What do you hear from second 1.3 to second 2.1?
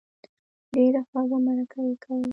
مرکه یې